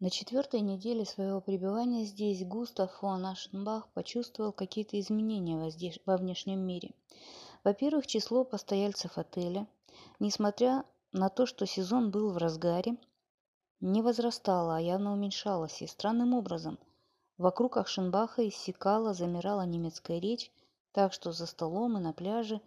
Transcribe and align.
На 0.00 0.10
четвертой 0.10 0.60
неделе 0.60 1.04
своего 1.04 1.40
пребывания 1.40 2.04
здесь 2.04 2.44
Густав 2.44 2.92
фон 2.92 3.26
Ашенбах 3.26 3.88
почувствовал 3.88 4.52
какие-то 4.52 5.00
изменения 5.00 5.72
во 6.06 6.16
внешнем 6.16 6.60
мире. 6.60 6.92
Во-первых, 7.64 8.06
число 8.06 8.44
постояльцев 8.44 9.18
отеля, 9.18 9.66
несмотря 10.20 10.84
на 11.10 11.28
то, 11.30 11.46
что 11.46 11.66
сезон 11.66 12.12
был 12.12 12.30
в 12.30 12.36
разгаре, 12.36 12.96
не 13.80 14.00
возрастало, 14.00 14.76
а 14.76 14.80
явно 14.80 15.12
уменьшалось, 15.12 15.82
и 15.82 15.88
странным 15.88 16.32
образом. 16.32 16.78
Вокруг 17.36 17.76
Ахшенбаха 17.76 18.48
иссякала, 18.48 19.14
замирала 19.14 19.66
немецкая 19.66 20.20
речь, 20.20 20.52
так 20.92 21.12
что 21.12 21.32
за 21.32 21.46
столом 21.46 21.98
и 21.98 22.00
на 22.00 22.12
пляже 22.12 22.60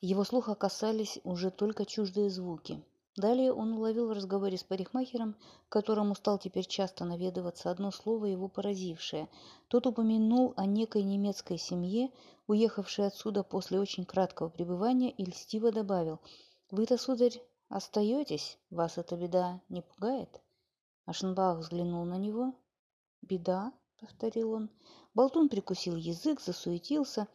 его 0.00 0.24
слуха 0.24 0.54
касались 0.54 1.18
уже 1.24 1.50
только 1.50 1.84
чуждые 1.84 2.30
звуки– 2.30 2.82
Далее 3.16 3.50
он 3.50 3.72
уловил 3.72 4.08
в 4.08 4.12
разговоре 4.12 4.58
с 4.58 4.62
парикмахером, 4.62 5.36
которому 5.70 6.14
стал 6.14 6.38
теперь 6.38 6.66
часто 6.66 7.06
наведываться 7.06 7.70
одно 7.70 7.90
слово 7.90 8.26
его 8.26 8.48
поразившее. 8.48 9.28
Тот 9.68 9.86
упомянул 9.86 10.52
о 10.56 10.66
некой 10.66 11.02
немецкой 11.02 11.56
семье, 11.56 12.10
уехавшей 12.46 13.06
отсюда 13.06 13.42
после 13.42 13.80
очень 13.80 14.04
краткого 14.04 14.50
пребывания, 14.50 15.10
и 15.10 15.24
льстиво 15.24 15.72
добавил 15.72 16.20
«Вы-то, 16.70 16.98
сударь, 16.98 17.42
остаетесь? 17.70 18.58
Вас 18.68 18.98
эта 18.98 19.16
беда 19.16 19.62
не 19.70 19.80
пугает?» 19.80 20.42
Ашенбах 21.06 21.60
взглянул 21.60 22.04
на 22.04 22.18
него. 22.18 22.54
«Беда?»— 23.22 23.72
повторил 24.00 24.52
он. 24.52 24.70
Болтун 25.14 25.48
прикусил 25.48 25.96
язык, 25.96 26.42
засуетился, 26.42 27.28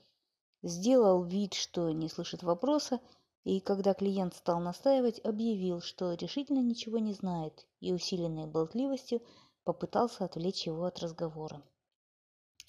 сделал 0.61 1.23
вид, 1.23 1.55
что 1.55 1.89
не 1.89 2.07
слышит 2.07 2.43
вопроса, 2.43 2.99
и 3.43 3.59
когда 3.59 3.93
клиент 3.93 4.35
стал 4.35 4.59
настаивать, 4.59 5.19
объявил, 5.23 5.81
что 5.81 6.13
решительно 6.13 6.59
ничего 6.59 6.99
не 6.99 7.13
знает, 7.13 7.65
и 7.79 7.91
усиленной 7.91 8.45
болтливостью 8.45 9.21
попытался 9.63 10.25
отвлечь 10.25 10.67
его 10.67 10.85
от 10.85 10.99
разговора. 10.99 11.63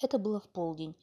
Это 0.01 0.17
было 0.17 0.39
в 0.39 0.49
полдень. 0.49 0.95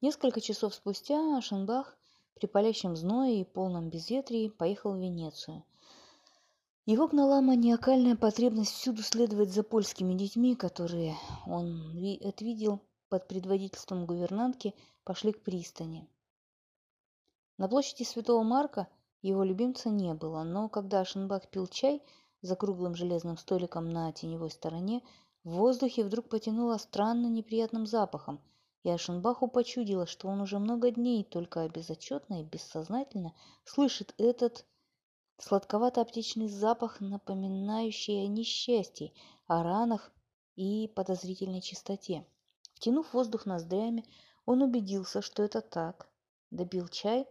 Несколько 0.00 0.40
часов 0.40 0.74
спустя 0.74 1.36
Ашенбах 1.36 1.96
при 2.34 2.46
палящем 2.46 2.96
зное 2.96 3.40
и 3.40 3.44
полном 3.44 3.90
безветрии 3.90 4.48
поехал 4.48 4.92
в 4.92 5.00
Венецию. 5.00 5.64
Его 6.86 7.06
гнала 7.06 7.42
маниакальная 7.42 8.16
потребность 8.16 8.72
всюду 8.72 9.02
следовать 9.02 9.52
за 9.52 9.62
польскими 9.62 10.14
детьми, 10.14 10.56
которые 10.56 11.16
он 11.46 11.98
отвидел 12.24 12.80
под 13.10 13.28
предводительством 13.28 14.06
гувернантки, 14.06 14.74
пошли 15.04 15.32
к 15.32 15.42
пристани. 15.42 16.08
На 17.58 17.68
площади 17.68 18.04
Святого 18.04 18.42
Марка 18.42 18.88
его 19.22 19.42
любимца 19.42 19.90
не 19.90 20.14
было, 20.14 20.42
но 20.44 20.68
когда 20.68 21.00
Ашенбах 21.00 21.48
пил 21.48 21.66
чай 21.66 22.02
за 22.40 22.54
круглым 22.54 22.94
железным 22.94 23.36
столиком 23.36 23.90
на 23.90 24.12
теневой 24.12 24.50
стороне, 24.50 25.02
в 25.44 25.50
воздухе 25.50 26.04
вдруг 26.04 26.28
потянуло 26.28 26.76
странно 26.76 27.26
неприятным 27.26 27.86
запахом, 27.86 28.40
и 28.84 28.90
Ашенбаху 28.90 29.48
почудило, 29.48 30.06
что 30.06 30.28
он 30.28 30.40
уже 30.40 30.58
много 30.58 30.90
дней 30.90 31.24
только 31.24 31.68
безотчетно 31.68 32.40
и 32.40 32.44
бессознательно 32.44 33.34
слышит 33.64 34.14
этот 34.18 34.64
сладковато-аптечный 35.38 36.48
запах, 36.48 37.00
напоминающий 37.00 38.24
о 38.24 38.28
несчастье, 38.28 39.12
о 39.46 39.62
ранах 39.62 40.12
и 40.54 40.88
подозрительной 40.94 41.60
чистоте. 41.60 42.26
Втянув 42.74 43.12
воздух 43.12 43.46
ноздрями, 43.46 44.04
он 44.46 44.62
убедился, 44.62 45.22
что 45.22 45.42
это 45.42 45.60
так, 45.60 46.08
добил 46.50 46.88
чай 46.88 47.26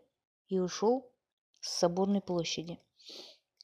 и 0.48 0.60
ушел 0.60 1.10
с 1.68 1.80
Соборной 1.80 2.22
площади. 2.22 2.80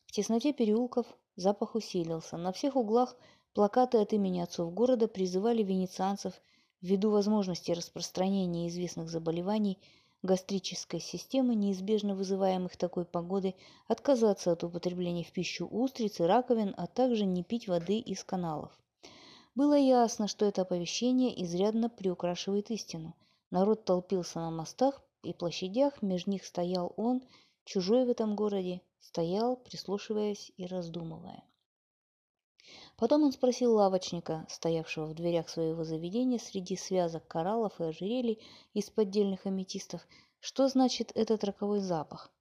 В 0.06 0.12
тесноте 0.12 0.54
переулков 0.54 1.08
запах 1.36 1.76
усилился. 1.76 2.38
На 2.38 2.52
всех 2.52 2.76
углах 2.76 3.16
плакаты 3.54 3.98
от 3.98 4.14
имени 4.14 4.42
отцов 4.42 4.74
города 4.74 5.08
призывали 5.08 5.64
венецианцев 5.64 6.34
ввиду 6.82 7.12
возможности 7.12 7.72
распространения 7.72 8.68
известных 8.68 9.10
заболеваний 9.10 9.80
гастрической 10.22 11.00
системы, 11.00 11.56
неизбежно 11.56 12.16
вызываемых 12.16 12.78
такой 12.78 13.06
погодой, 13.06 13.56
отказаться 13.88 14.52
от 14.52 14.64
употребления 14.64 15.24
в 15.24 15.32
пищу 15.32 15.68
устриц 15.68 16.20
и 16.20 16.24
раковин, 16.24 16.74
а 16.78 16.88
также 16.88 17.26
не 17.26 17.44
пить 17.44 17.68
воды 17.68 18.00
из 18.00 18.24
каналов. 18.24 18.72
Было 19.56 19.78
ясно, 19.78 20.28
что 20.28 20.46
это 20.46 20.64
оповещение 20.64 21.44
изрядно 21.44 21.90
приукрашивает 21.90 22.72
истину. 22.72 23.16
Народ 23.52 23.86
толпился 23.86 24.40
на 24.40 24.50
мостах 24.50 25.02
и 25.24 25.34
площадях, 25.34 26.02
между 26.02 26.32
них 26.32 26.46
стоял 26.46 26.94
он 26.98 27.22
чужой 27.66 28.06
в 28.06 28.10
этом 28.10 28.36
городе, 28.36 28.82
стоял, 29.00 29.58
прислушиваясь 29.58 30.52
и 30.58 30.66
раздумывая. 30.66 31.44
Потом 32.96 33.24
он 33.24 33.32
спросил 33.32 33.74
лавочника, 33.74 34.46
стоявшего 34.50 35.08
в 35.08 35.16
дверях 35.16 35.50
своего 35.50 35.84
заведения 35.84 36.40
среди 36.40 36.78
связок 36.78 37.28
кораллов 37.28 37.80
и 37.80 37.84
ожерелий 37.84 38.42
из 38.74 38.90
поддельных 38.90 39.46
аметистов, 39.46 40.08
что 40.40 40.68
значит 40.68 41.12
этот 41.16 41.44
роковой 41.44 41.80
запах. 41.80 42.32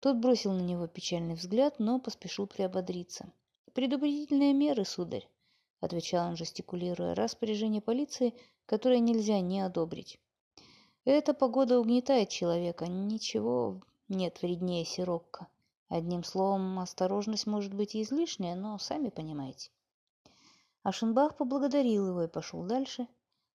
Тот 0.00 0.16
бросил 0.16 0.52
на 0.52 0.62
него 0.62 0.86
печальный 0.86 1.34
взгляд, 1.34 1.78
но 1.78 2.00
поспешил 2.00 2.46
приободриться. 2.46 3.32
«Предупредительные 3.74 4.54
меры, 4.54 4.84
сударь»,— 4.84 5.28
отвечал 5.80 6.28
он, 6.28 6.36
жестикулируя,— 6.36 7.14
«распоряжение 7.16 7.82
полиции, 7.82 8.34
которое 8.64 8.98
нельзя 8.98 9.40
не 9.40 9.60
одобрить». 9.60 10.18
«Эта 11.04 11.34
погода 11.34 11.78
угнетает 11.78 12.30
человека. 12.30 12.86
Ничего 12.86 13.82
нет 14.10 14.42
вреднее 14.42 14.84
сирокко. 14.84 15.46
Одним 15.88 16.22
словом, 16.22 16.78
осторожность 16.78 17.46
может 17.46 17.72
быть 17.72 17.94
и 17.94 18.02
излишняя, 18.02 18.54
но 18.54 18.78
сами 18.78 19.08
понимаете. 19.08 19.70
Ашенбах 20.82 21.36
поблагодарил 21.36 22.08
его 22.08 22.22
и 22.22 22.28
пошел 22.28 22.62
дальше. 22.64 23.08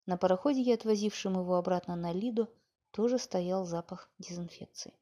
На 0.05 0.17
пароходе, 0.17 0.73
отвозившем 0.73 1.39
его 1.39 1.55
обратно 1.55 1.95
на 1.95 2.11
Лиду, 2.11 2.49
тоже 2.91 3.19
стоял 3.19 3.65
запах 3.65 4.09
дезинфекции. 4.19 4.93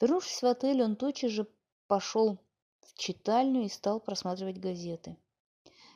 Вернувшись 0.00 0.42
в 0.42 0.46
отель, 0.46 0.82
он 0.82 0.96
тотчас 0.96 1.30
же 1.30 1.46
пошел 1.86 2.38
в 2.80 2.94
читальню 2.94 3.62
и 3.64 3.68
стал 3.68 4.00
просматривать 4.00 4.58
газеты. 4.58 5.16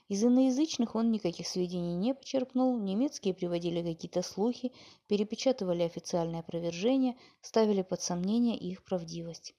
Из 0.08 0.24
иноязычных 0.24 0.94
он 0.94 1.10
никаких 1.10 1.46
сведений 1.46 1.94
не 1.94 2.14
почерпнул, 2.14 2.78
немецкие 2.78 3.34
приводили 3.34 3.82
какие-то 3.82 4.22
слухи, 4.22 4.72
перепечатывали 5.06 5.82
официальные 5.82 6.40
опровержения, 6.40 7.14
ставили 7.42 7.82
под 7.82 8.00
сомнение 8.00 8.56
их 8.56 8.82
правдивость. 8.84 9.54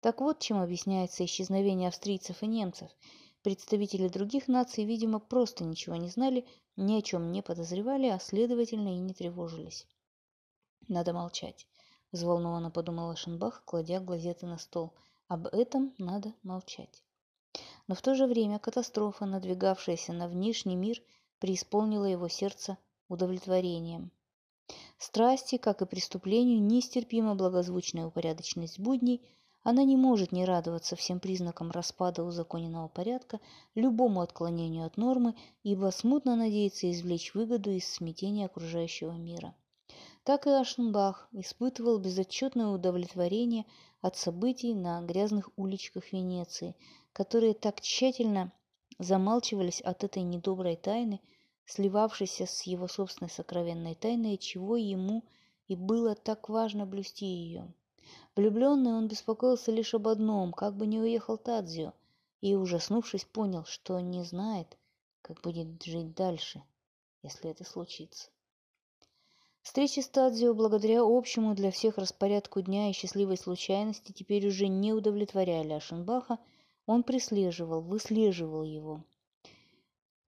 Так 0.00 0.20
вот, 0.20 0.38
чем 0.38 0.58
объясняется 0.58 1.24
исчезновение 1.24 1.88
австрийцев 1.88 2.42
и 2.42 2.46
немцев. 2.46 2.88
Представители 3.42 4.06
других 4.06 4.46
наций, 4.46 4.84
видимо, 4.84 5.18
просто 5.18 5.64
ничего 5.64 5.96
не 5.96 6.08
знали, 6.08 6.46
ни 6.76 6.96
о 6.96 7.02
чем 7.02 7.32
не 7.32 7.42
подозревали, 7.42 8.06
а 8.06 8.20
следовательно 8.20 8.94
и 8.94 8.98
не 8.98 9.12
тревожились. 9.12 9.88
Надо 10.86 11.12
молчать, 11.12 11.66
взволнованно 12.12 12.70
подумала 12.70 13.16
Шенбах, 13.16 13.64
кладя 13.64 13.98
глазеты 13.98 14.46
на 14.46 14.58
стол. 14.58 14.94
Об 15.26 15.46
этом 15.48 15.94
надо 15.98 16.32
молчать. 16.44 17.02
Но 17.86 17.94
в 17.94 18.02
то 18.02 18.14
же 18.14 18.26
время 18.26 18.58
катастрофа, 18.58 19.26
надвигавшаяся 19.26 20.12
на 20.12 20.28
внешний 20.28 20.76
мир, 20.76 21.02
преисполнила 21.38 22.06
его 22.06 22.28
сердце 22.28 22.78
удовлетворением. 23.08 24.10
Страсти, 24.98 25.58
как 25.58 25.82
и 25.82 25.86
преступлению, 25.86 26.62
нестерпимо 26.62 27.34
благозвучная 27.34 28.06
упорядоченность 28.06 28.78
будней, 28.78 29.20
она 29.62 29.82
не 29.82 29.96
может 29.96 30.30
не 30.32 30.44
радоваться 30.44 30.94
всем 30.94 31.20
признакам 31.20 31.70
распада 31.70 32.22
узаконенного 32.22 32.88
порядка, 32.88 33.40
любому 33.74 34.20
отклонению 34.20 34.84
от 34.84 34.96
нормы, 34.96 35.34
ибо 35.62 35.90
смутно 35.90 36.36
надеется 36.36 36.90
извлечь 36.90 37.34
выгоду 37.34 37.70
из 37.70 37.86
смятения 37.86 38.46
окружающего 38.46 39.12
мира. 39.12 39.54
Так 40.22 40.46
и 40.46 40.50
Ашенбах 40.50 41.28
испытывал 41.32 41.98
безотчетное 41.98 42.68
удовлетворение 42.68 43.64
от 44.04 44.18
событий 44.18 44.74
на 44.74 45.00
грязных 45.00 45.48
уличках 45.56 46.12
Венеции, 46.12 46.76
которые 47.14 47.54
так 47.54 47.80
тщательно 47.80 48.52
замалчивались 48.98 49.80
от 49.80 50.04
этой 50.04 50.22
недоброй 50.22 50.76
тайны, 50.76 51.22
сливавшейся 51.64 52.44
с 52.44 52.64
его 52.64 52.86
собственной 52.86 53.30
сокровенной 53.30 53.94
тайной, 53.94 54.36
чего 54.36 54.76
ему 54.76 55.24
и 55.68 55.74
было 55.74 56.14
так 56.14 56.50
важно 56.50 56.84
блюсти 56.84 57.24
ее. 57.24 57.72
Влюбленный 58.36 58.92
он 58.92 59.08
беспокоился 59.08 59.72
лишь 59.72 59.94
об 59.94 60.06
одном, 60.06 60.52
как 60.52 60.76
бы 60.76 60.86
не 60.86 61.00
уехал 61.00 61.38
Тадзио, 61.38 61.94
и, 62.42 62.54
ужаснувшись, 62.54 63.24
понял, 63.24 63.64
что 63.64 63.98
не 64.00 64.22
знает, 64.22 64.76
как 65.22 65.40
будет 65.40 65.82
жить 65.82 66.14
дальше, 66.14 66.62
если 67.22 67.48
это 67.48 67.64
случится. 67.64 68.28
Встречи 69.64 70.00
с 70.00 70.08
Тадзио, 70.08 70.52
благодаря 70.52 71.00
общему 71.02 71.54
для 71.54 71.70
всех 71.70 71.96
распорядку 71.96 72.60
дня 72.60 72.90
и 72.90 72.92
счастливой 72.92 73.38
случайности, 73.38 74.12
теперь 74.12 74.46
уже 74.46 74.68
не 74.68 74.92
удовлетворяли 74.92 75.72
Ашенбаха, 75.72 76.38
он 76.84 77.02
преслеживал, 77.02 77.80
выслеживал 77.80 78.62
его. 78.62 79.02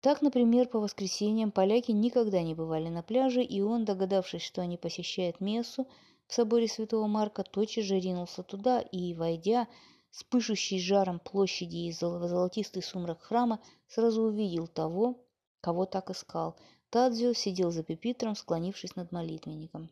Так, 0.00 0.22
например, 0.22 0.68
по 0.68 0.80
воскресеньям 0.80 1.50
поляки 1.50 1.92
никогда 1.92 2.40
не 2.40 2.54
бывали 2.54 2.88
на 2.88 3.02
пляже, 3.02 3.42
и 3.42 3.60
он, 3.60 3.84
догадавшись, 3.84 4.40
что 4.40 4.62
они 4.62 4.78
посещают 4.78 5.38
мессу 5.38 5.86
в 6.26 6.32
соборе 6.32 6.66
Святого 6.66 7.06
Марка, 7.06 7.42
тотчас 7.44 7.84
же 7.84 8.00
ринулся 8.00 8.42
туда 8.42 8.80
и, 8.80 9.12
войдя, 9.12 9.68
с 10.12 10.24
пышущей 10.24 10.80
жаром 10.80 11.20
площади 11.20 11.76
и 11.76 11.92
золотистый 11.92 12.82
сумрак 12.82 13.20
храма, 13.20 13.60
сразу 13.86 14.22
увидел 14.22 14.66
того, 14.66 15.25
кого 15.66 15.84
так 15.84 16.10
искал. 16.10 16.54
Тадзио 16.90 17.32
сидел 17.32 17.72
за 17.72 17.82
пепитром, 17.82 18.36
склонившись 18.36 18.94
над 18.94 19.10
молитвенником. 19.10 19.90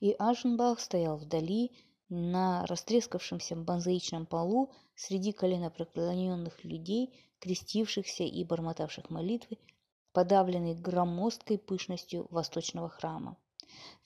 И 0.00 0.16
Ашенбах 0.18 0.80
стоял 0.80 1.18
вдали, 1.18 1.70
на 2.08 2.64
растрескавшемся 2.64 3.56
бонзаичном 3.56 4.24
полу, 4.24 4.72
среди 4.94 5.32
коленопреклоненных 5.32 6.64
людей, 6.64 7.12
крестившихся 7.40 8.24
и 8.24 8.42
бормотавших 8.42 9.10
молитвы, 9.10 9.58
подавленный 10.12 10.74
громоздкой 10.74 11.58
пышностью 11.58 12.26
восточного 12.30 12.88
храма. 12.88 13.36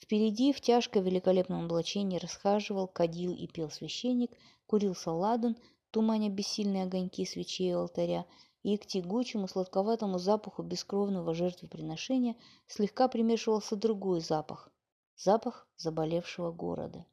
Впереди 0.00 0.52
в 0.52 0.60
тяжко 0.60 0.98
великолепном 0.98 1.66
облачении 1.66 2.18
расхаживал, 2.18 2.88
кадил 2.88 3.32
и 3.32 3.46
пел 3.46 3.70
священник, 3.70 4.32
курился 4.66 5.12
ладан, 5.12 5.56
туманя 5.92 6.30
бессильные 6.30 6.82
огоньки 6.82 7.24
свечей 7.24 7.72
алтаря, 7.76 8.26
и 8.62 8.76
к 8.76 8.86
тягучему 8.86 9.48
сладковатому 9.48 10.18
запаху 10.18 10.62
бескровного 10.62 11.34
жертвоприношения 11.34 12.36
слегка 12.66 13.08
примешивался 13.08 13.76
другой 13.76 14.20
запах– 14.20 14.70
запах 15.16 15.66
заболевшего 15.76 16.52
города. 16.52 17.04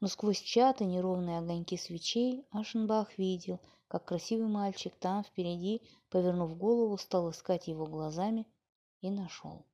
Но 0.00 0.08
сквозь 0.08 0.40
чаты 0.40 0.84
неровные 0.84 1.38
огоньки 1.38 1.76
свечей 1.76 2.46
Ашенбах 2.50 3.18
видел, 3.18 3.60
как 3.88 4.04
красивый 4.04 4.48
мальчик 4.48 4.94
там 4.96 5.24
впереди, 5.24 5.82
повернув 6.10 6.56
голову, 6.56 6.96
стал 6.98 7.30
искать 7.30 7.68
его 7.68 7.86
глазами 7.86 8.46
и 9.00 9.10
нашел. 9.10 9.64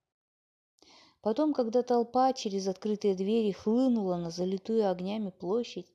Потом, 1.21 1.55
когда 1.55 1.83
толпа 1.83 2.33
через 2.33 2.69
открытые 2.69 3.15
двери 3.15 3.51
хлынула 3.51 4.17
на 4.17 4.31
залитую 4.31 4.91
огнями 4.91 5.31
площадь, 5.31 5.91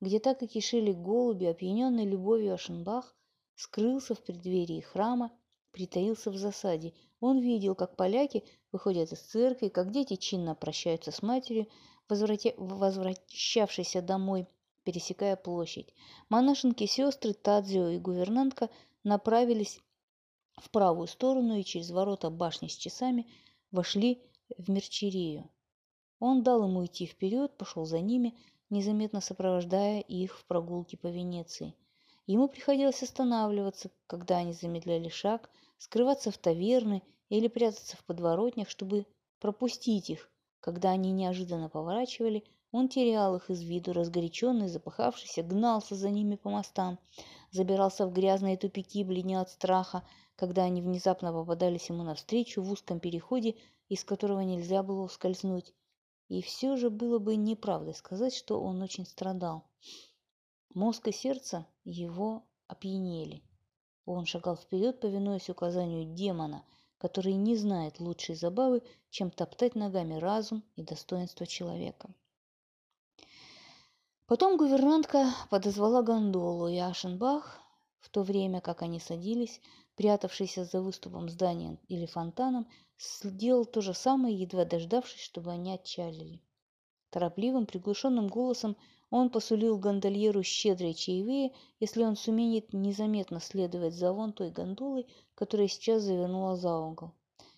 где 0.00 0.18
так 0.18 0.42
и 0.42 0.46
кишели 0.46 0.92
голуби, 0.92 1.44
опьяненный 1.44 2.06
любовью 2.06 2.54
Ашенбах, 2.54 3.14
скрылся 3.60 4.14
в 4.14 4.22
преддверии 4.22 4.80
храма, 4.80 5.30
притаился 5.70 6.30
в 6.30 6.36
засаде. 6.36 6.94
Он 7.20 7.40
видел, 7.40 7.74
как 7.74 7.94
поляки 7.94 8.42
выходят 8.72 9.12
из 9.12 9.20
церкви, 9.20 9.68
как 9.68 9.90
дети 9.90 10.16
чинно 10.16 10.54
прощаются 10.54 11.10
с 11.10 11.22
матерью, 11.22 11.68
возвращавшейся 12.08 14.00
домой, 14.00 14.46
пересекая 14.82 15.36
площадь. 15.36 15.94
Монашенки 16.30 16.86
сестры 16.86 17.34
Тадзио 17.34 17.88
и 17.88 17.98
гувернантка 17.98 18.70
направились 19.04 19.78
в 20.56 20.70
правую 20.70 21.06
сторону 21.06 21.58
и 21.58 21.64
через 21.64 21.90
ворота 21.90 22.30
башни 22.30 22.68
с 22.68 22.76
часами 22.76 23.30
вошли 23.70 24.22
в 24.56 24.70
Мерчерию. 24.70 25.50
Он 26.18 26.42
дал 26.42 26.64
ему 26.64 26.86
идти 26.86 27.04
вперед, 27.04 27.58
пошел 27.58 27.84
за 27.84 28.00
ними, 28.00 28.34
незаметно 28.70 29.20
сопровождая 29.20 30.00
их 30.00 30.38
в 30.38 30.46
прогулке 30.46 30.96
по 30.96 31.08
Венеции. 31.08 31.74
Ему 32.26 32.48
приходилось 32.48 33.02
останавливаться, 33.02 33.90
когда 34.06 34.38
они 34.38 34.52
замедляли 34.52 35.08
шаг, 35.08 35.50
скрываться 35.78 36.30
в 36.30 36.38
таверны 36.38 37.02
или 37.28 37.48
прятаться 37.48 37.96
в 37.96 38.04
подворотнях, 38.04 38.68
чтобы 38.68 39.06
пропустить 39.40 40.10
их. 40.10 40.30
Когда 40.60 40.90
они 40.90 41.12
неожиданно 41.12 41.68
поворачивали, 41.68 42.44
он 42.72 42.88
терял 42.88 43.34
их 43.36 43.50
из 43.50 43.62
виду, 43.62 43.92
разгоряченный, 43.92 44.68
запыхавшийся, 44.68 45.42
гнался 45.42 45.94
за 45.94 46.10
ними 46.10 46.36
по 46.36 46.50
мостам, 46.50 46.98
забирался 47.50 48.06
в 48.06 48.12
грязные 48.12 48.56
тупики, 48.56 49.02
бледнел 49.02 49.40
от 49.40 49.50
страха, 49.50 50.04
когда 50.36 50.64
они 50.64 50.82
внезапно 50.82 51.32
попадались 51.32 51.88
ему 51.88 52.02
навстречу 52.04 52.62
в 52.62 52.70
узком 52.70 53.00
переходе 53.00 53.56
из 53.90 54.04
которого 54.04 54.40
нельзя 54.40 54.82
было 54.82 55.02
ускользнуть. 55.02 55.74
И 56.28 56.40
все 56.42 56.76
же 56.76 56.90
было 56.90 57.18
бы 57.18 57.34
неправдой 57.34 57.92
сказать, 57.94 58.34
что 58.34 58.62
он 58.62 58.80
очень 58.80 59.04
страдал. 59.04 59.68
Мозг 60.74 61.08
и 61.08 61.12
сердце 61.12 61.66
его 61.84 62.44
опьянели. 62.68 63.42
Он 64.04 64.24
шагал 64.24 64.56
вперед, 64.56 65.00
повинуясь 65.00 65.50
указанию 65.50 66.04
демона, 66.04 66.64
который 66.98 67.34
не 67.34 67.56
знает 67.56 67.98
лучшей 67.98 68.36
забавы, 68.36 68.82
чем 69.10 69.30
топтать 69.30 69.74
ногами 69.74 70.14
разум 70.14 70.62
и 70.76 70.82
достоинство 70.82 71.46
человека. 71.46 72.10
Потом 74.26 74.56
гувернантка 74.56 75.34
подозвала 75.50 76.02
гондолу, 76.02 76.68
и 76.68 76.76
Ашенбах, 76.76 77.60
в 77.98 78.08
то 78.08 78.22
время 78.22 78.60
как 78.60 78.82
они 78.82 79.00
садились, 79.00 79.60
прятавшийся 79.96 80.64
за 80.64 80.80
выступом 80.80 81.28
здания 81.28 81.78
или 81.88 82.06
фонтаном, 82.06 82.68
сделал 82.96 83.64
то 83.64 83.80
же 83.80 83.92
самое, 83.92 84.38
едва 84.38 84.64
дождавшись, 84.64 85.20
чтобы 85.20 85.50
они 85.50 85.72
отчалили. 85.72 86.40
Торопливым, 87.10 87.66
приглушенным 87.66 88.28
голосом 88.28 88.76
он 89.10 89.28
посулил 89.30 89.76
гондольеру 89.76 90.42
щедрые 90.44 90.94
чаевые, 90.94 91.52
если 91.80 92.04
он 92.04 92.16
сумеет 92.16 92.72
незаметно 92.72 93.40
следовать 93.40 93.94
за 93.94 94.12
вон 94.12 94.32
той 94.32 94.50
гондолой, 94.50 95.06
которая 95.34 95.66
сейчас 95.66 96.02
завернула 96.02 96.56
за 96.56 96.78
угол. 96.78 97.12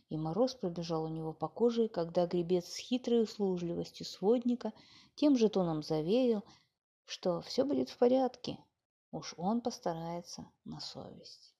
И 0.09 0.17
мороз 0.17 0.55
пробежал 0.55 1.05
у 1.05 1.09
него 1.09 1.33
по 1.35 1.49
коже, 1.49 1.89
когда 1.89 2.27
гребец 2.27 2.67
с 2.69 2.77
хитрой 2.77 3.23
услужливостью 3.23 4.07
сводника 4.07 4.73
тем 5.15 5.37
же 5.37 5.49
тоном 5.51 5.83
заверил, 5.83 6.43
что 7.05 7.43
все 7.43 7.65
будет 7.65 7.91
в 7.91 7.99
порядке, 7.99 8.59
уж 9.11 9.35
он 9.37 9.61
постарается 9.61 10.47
на 10.65 10.81
совесть. 10.81 11.55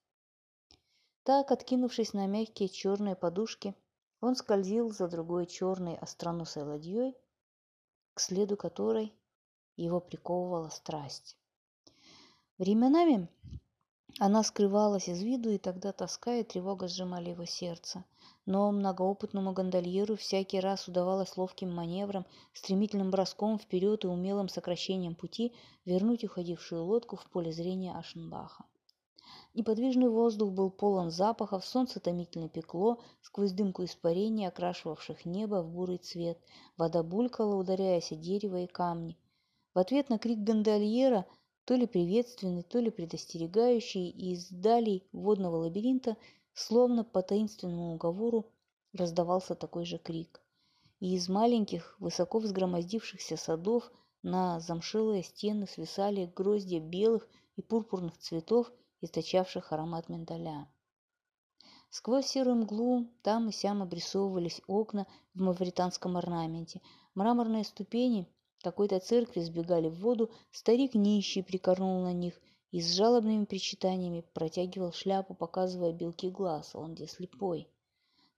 Так, 1.23 1.51
откинувшись 1.51 2.13
на 2.13 2.25
мягкие 2.25 2.67
черные 2.67 3.15
подушки, 3.15 3.75
он 4.21 4.35
скользил 4.35 4.91
за 4.91 5.07
другой 5.07 5.45
черной 5.45 5.95
остроносой 5.95 6.63
ладьей, 6.63 7.15
к 8.13 8.19
следу 8.19 8.57
которой 8.57 9.13
его 9.75 9.99
приковывала 9.99 10.69
страсть. 10.69 11.37
Временами 12.57 13.29
она 14.19 14.43
скрывалась 14.43 15.09
из 15.09 15.23
виду, 15.23 15.49
и 15.49 15.57
тогда 15.57 15.91
тоска 15.91 16.35
и 16.35 16.43
тревога 16.43 16.87
сжимали 16.87 17.31
его 17.31 17.45
сердце. 17.45 18.05
Но 18.45 18.71
многоопытному 18.71 19.53
гондольеру 19.53 20.15
всякий 20.17 20.59
раз 20.59 20.87
удавалось 20.87 21.35
ловким 21.35 21.73
маневром, 21.73 22.27
стремительным 22.53 23.09
броском 23.09 23.57
вперед 23.57 24.03
и 24.03 24.07
умелым 24.07 24.49
сокращением 24.49 25.15
пути 25.15 25.55
вернуть 25.83 26.23
уходившую 26.23 26.83
лодку 26.83 27.15
в 27.15 27.25
поле 27.25 27.51
зрения 27.51 27.97
Ашенбаха. 27.97 28.65
Неподвижный 29.55 30.09
воздух 30.09 30.51
был 30.51 30.69
полон 30.69 31.09
запахов, 31.09 31.65
солнце 31.65 31.99
томительно 31.99 32.49
пекло, 32.49 32.99
сквозь 33.21 33.51
дымку 33.51 33.83
испарений, 33.83 34.47
окрашивавших 34.47 35.25
небо 35.25 35.63
в 35.63 35.69
бурый 35.71 35.97
цвет. 35.97 36.39
Вода 36.77 37.01
булькала, 37.01 37.55
ударяясь 37.55 38.11
о 38.11 38.15
дерево 38.15 38.61
и 38.61 38.67
камни. 38.67 39.17
В 39.73 39.79
ответ 39.79 40.09
на 40.09 40.19
крик 40.19 40.39
гондольера, 40.39 41.25
то 41.65 41.73
ли 41.75 41.87
приветственный, 41.87 42.61
то 42.61 42.79
ли 42.79 42.91
предостерегающий, 42.91 44.09
из 44.09 44.49
далей 44.49 45.07
водного 45.11 45.55
лабиринта, 45.55 46.15
словно 46.53 47.03
по 47.03 47.23
таинственному 47.23 47.95
уговору, 47.95 48.51
раздавался 48.93 49.55
такой 49.55 49.85
же 49.85 49.97
крик. 49.97 50.41
И 50.99 51.15
из 51.15 51.27
маленьких, 51.27 51.95
высоко 51.99 52.39
взгромоздившихся 52.39 53.35
садов 53.35 53.91
на 54.21 54.59
замшелые 54.59 55.23
стены 55.23 55.67
свисали 55.67 56.31
гроздья 56.35 56.79
белых 56.79 57.27
и 57.55 57.61
пурпурных 57.61 58.17
цветов, 58.17 58.71
источавших 59.01 59.73
аромат 59.73 60.07
миндаля. 60.07 60.67
Сквозь 61.89 62.27
серую 62.27 62.57
мглу 62.57 63.07
там 63.21 63.49
и 63.49 63.51
сям 63.51 63.81
обрисовывались 63.81 64.61
окна 64.67 65.07
в 65.33 65.41
мавританском 65.41 66.15
орнаменте. 66.17 66.81
Мраморные 67.15 67.63
ступени 67.63 68.27
какой-то 68.63 68.99
церкви 68.99 69.41
сбегали 69.41 69.89
в 69.89 69.99
воду, 69.99 70.31
старик 70.51 70.95
нищий 70.95 71.43
прикорнул 71.43 72.01
на 72.01 72.13
них 72.13 72.39
и 72.71 72.81
с 72.81 72.95
жалобными 72.95 73.45
причитаниями 73.45 74.25
протягивал 74.33 74.93
шляпу, 74.93 75.35
показывая 75.35 75.91
белки 75.91 76.29
глаз, 76.29 76.73
он 76.73 76.95
где 76.95 77.07
слепой. 77.07 77.69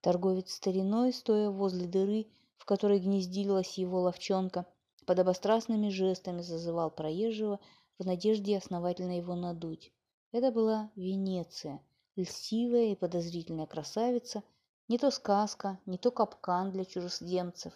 Торговец 0.01 0.51
стариной, 0.51 1.13
стоя 1.13 1.49
возле 1.49 1.87
дыры, 1.87 2.27
в 2.57 2.65
которой 2.65 2.99
гнездилась 2.99 3.77
его 3.77 4.01
ловчонка, 4.01 4.65
под 5.05 5.19
обострастными 5.19 5.89
жестами 5.89 6.41
зазывал 6.41 6.89
проезжего 6.89 7.59
в 7.97 8.05
надежде 8.05 8.57
основательно 8.57 9.17
его 9.17 9.35
надуть. 9.35 9.93
Это 10.31 10.51
была 10.51 10.91
Венеция, 10.95 11.81
льстивая 12.15 12.91
и 12.91 12.95
подозрительная 12.95 13.67
красавица, 13.67 14.43
не 14.87 14.97
то 14.97 15.11
сказка, 15.11 15.79
не 15.85 15.97
то 15.97 16.11
капкан 16.11 16.71
для 16.71 16.85
чужеземцев. 16.85 17.73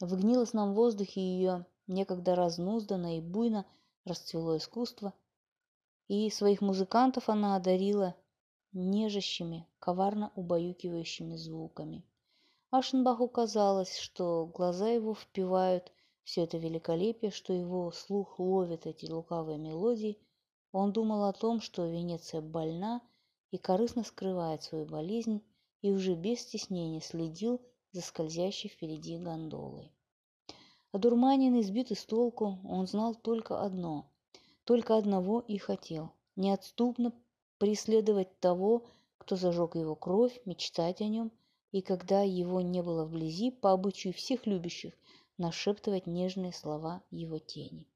В 0.00 0.16
гнилостном 0.16 0.74
воздухе 0.74 1.20
ее 1.20 1.66
некогда 1.86 2.34
разнузданно 2.34 3.18
и 3.18 3.20
буйно 3.20 3.66
расцвело 4.04 4.56
искусство, 4.56 5.12
и 6.08 6.30
своих 6.30 6.60
музыкантов 6.60 7.28
она 7.28 7.56
одарила 7.56 8.14
нежащими, 8.72 9.66
коварно 9.78 10.32
убаюкивающими 10.34 11.36
звуками. 11.36 12.04
Ашенбаху 12.70 13.28
казалось, 13.28 13.98
что 13.98 14.46
глаза 14.46 14.88
его 14.88 15.14
впивают 15.14 15.92
все 16.24 16.44
это 16.44 16.58
великолепие, 16.58 17.30
что 17.30 17.52
его 17.52 17.90
слух 17.92 18.38
ловит 18.38 18.86
эти 18.86 19.10
лукавые 19.10 19.58
мелодии– 19.58 20.18
он 20.72 20.92
думал 20.92 21.24
о 21.24 21.34
том, 21.34 21.60
что 21.60 21.86
Венеция 21.86 22.40
больна 22.40 23.02
и 23.50 23.58
корыстно 23.58 24.04
скрывает 24.04 24.62
свою 24.62 24.86
болезнь, 24.86 25.42
и 25.82 25.90
уже 25.90 26.14
без 26.14 26.40
стеснения 26.40 27.00
следил 27.00 27.60
за 27.90 28.00
скользящей 28.00 28.70
впереди 28.70 29.18
гондолой. 29.18 29.92
Одурманенный, 30.92 31.62
сбитый 31.62 31.96
с 31.96 32.04
толку, 32.04 32.58
он 32.64 32.86
знал 32.86 33.14
только 33.14 33.62
одно. 33.62 34.06
только 34.64 34.96
одного 34.96 35.40
и 35.40 35.56
хотел– 35.56 36.12
неотступно 36.36 37.14
преследовать 37.56 38.38
того, 38.40 38.84
кто 39.16 39.36
зажег 39.36 39.74
его 39.74 39.94
кровь, 39.94 40.38
мечтать 40.44 41.00
о 41.00 41.08
нем, 41.08 41.32
и 41.70 41.80
когда 41.80 42.20
его 42.20 42.60
не 42.60 42.82
было 42.82 43.06
вблизи, 43.06 43.50
по 43.50 43.72
обычаю 43.72 44.12
всех 44.12 44.46
любящих, 44.46 44.92
нашептывать 45.38 46.06
нежные 46.06 46.52
слова 46.52 47.02
его 47.10 47.38
тени. 47.38 47.86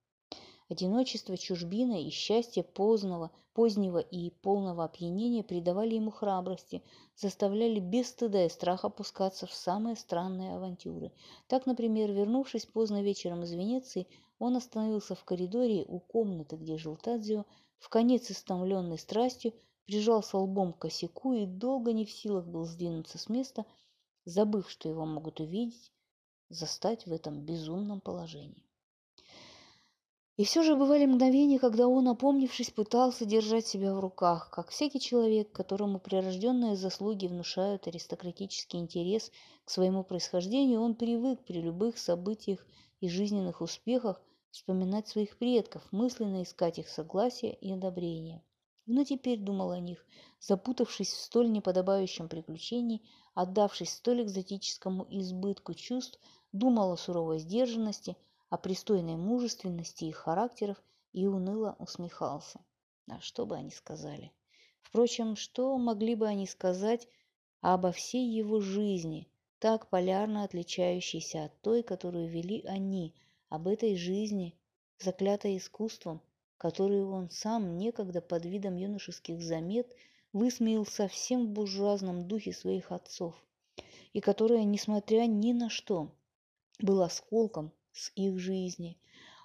Одиночество, 0.68 1.36
чужбина 1.36 2.02
и 2.02 2.10
счастье 2.10 2.64
позднего, 2.64 3.30
позднего 3.52 3.98
и 3.98 4.30
полного 4.30 4.84
опьянения 4.84 5.44
придавали 5.44 5.94
ему 5.94 6.10
храбрости, 6.10 6.82
заставляли 7.14 7.78
без 7.78 8.08
стыда 8.08 8.46
и 8.46 8.48
страха 8.48 8.88
пускаться 8.88 9.46
в 9.46 9.54
самые 9.54 9.94
странные 9.94 10.56
авантюры. 10.56 11.12
Так, 11.46 11.66
например, 11.66 12.10
вернувшись 12.10 12.66
поздно 12.66 13.00
вечером 13.00 13.44
из 13.44 13.52
Венеции, 13.52 14.08
он 14.40 14.56
остановился 14.56 15.14
в 15.14 15.22
коридоре 15.22 15.84
у 15.86 16.00
комнаты, 16.00 16.56
где 16.56 16.76
жил 16.76 16.96
Тадзио, 16.96 17.44
в 17.78 17.88
конец 17.88 18.28
истомленной 18.32 18.98
страстью, 18.98 19.54
прижался 19.84 20.36
лбом 20.36 20.72
к 20.72 20.80
косяку 20.80 21.32
и 21.32 21.46
долго 21.46 21.92
не 21.92 22.04
в 22.04 22.10
силах 22.10 22.44
был 22.44 22.64
сдвинуться 22.64 23.18
с 23.18 23.28
места, 23.28 23.64
забыв, 24.24 24.68
что 24.68 24.88
его 24.88 25.06
могут 25.06 25.38
увидеть, 25.38 25.92
застать 26.48 27.06
в 27.06 27.12
этом 27.12 27.40
безумном 27.42 28.00
положении. 28.00 28.65
И 30.36 30.44
все 30.44 30.62
же 30.62 30.76
бывали 30.76 31.06
мгновения, 31.06 31.58
когда 31.58 31.88
он, 31.88 32.08
опомнившись, 32.08 32.70
пытался 32.70 33.24
держать 33.24 33.66
себя 33.66 33.94
в 33.94 34.00
руках, 34.00 34.50
как 34.50 34.68
всякий 34.68 35.00
человек, 35.00 35.50
которому 35.50 35.98
прирожденные 35.98 36.76
заслуги 36.76 37.26
внушают 37.26 37.86
аристократический 37.86 38.78
интерес 38.78 39.32
к 39.64 39.70
своему 39.70 40.04
происхождению, 40.04 40.82
он 40.82 40.94
привык 40.94 41.42
при 41.46 41.62
любых 41.62 41.96
событиях 41.96 42.66
и 43.00 43.08
жизненных 43.08 43.62
успехах 43.62 44.20
вспоминать 44.50 45.08
своих 45.08 45.38
предков, 45.38 45.82
мысленно 45.90 46.42
искать 46.42 46.78
их 46.78 46.90
согласия 46.90 47.54
и 47.54 47.72
одобрения. 47.72 48.42
Но 48.84 49.04
теперь 49.04 49.38
думал 49.38 49.70
о 49.70 49.80
них, 49.80 50.04
запутавшись 50.38 51.12
в 51.12 51.20
столь 51.20 51.50
неподобающем 51.50 52.28
приключении, 52.28 53.02
отдавшись 53.34 53.94
столь 53.94 54.24
экзотическому 54.24 55.06
избытку 55.08 55.72
чувств, 55.72 56.20
думал 56.52 56.92
о 56.92 56.98
суровой 56.98 57.38
сдержанности, 57.38 58.16
о 58.48 58.58
пристойной 58.58 59.16
мужественности 59.16 60.04
их 60.04 60.16
характеров 60.16 60.82
и 61.12 61.26
уныло 61.26 61.76
усмехался. 61.78 62.60
А 63.08 63.20
что 63.20 63.46
бы 63.46 63.56
они 63.56 63.70
сказали? 63.70 64.32
Впрочем, 64.82 65.36
что 65.36 65.76
могли 65.78 66.14
бы 66.14 66.26
они 66.26 66.46
сказать 66.46 67.08
обо 67.60 67.90
всей 67.92 68.28
его 68.30 68.60
жизни, 68.60 69.28
так 69.58 69.88
полярно 69.88 70.44
отличающейся 70.44 71.44
от 71.44 71.60
той, 71.60 71.82
которую 71.82 72.28
вели 72.28 72.62
они, 72.62 73.14
об 73.48 73.68
этой 73.68 73.96
жизни, 73.96 74.54
заклятой 74.98 75.56
искусством, 75.56 76.20
которую 76.58 77.10
он 77.10 77.30
сам 77.30 77.76
некогда 77.78 78.20
под 78.20 78.44
видом 78.44 78.76
юношеских 78.76 79.42
замет 79.42 79.94
высмеял 80.32 80.86
совсем 80.86 81.46
в 81.46 81.50
буржуазном 81.50 82.28
духе 82.28 82.52
своих 82.52 82.92
отцов, 82.92 83.34
и 84.12 84.20
которая, 84.20 84.64
несмотря 84.64 85.26
ни 85.26 85.52
на 85.52 85.70
что, 85.70 86.12
был 86.78 87.02
осколком 87.02 87.72
с 87.96 88.12
их 88.14 88.38
жизни. 88.38 88.98